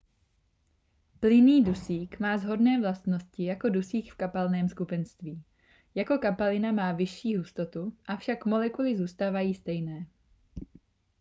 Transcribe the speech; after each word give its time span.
plynný 1.19 1.57
dusík 1.63 2.19
má 2.19 2.37
shodné 2.37 2.81
vlastnosti 2.81 3.43
jako 3.43 3.69
dusík 3.69 4.11
v 4.11 4.15
kapalném 4.15 4.69
skupenství 4.69 5.43
jako 5.95 6.17
kapalina 6.17 6.71
má 6.71 6.91
vyšší 6.91 7.35
hustotu 7.37 7.93
avšak 8.05 8.45
molekuly 8.45 8.97
zůstávají 8.97 9.53
stejné 9.53 10.05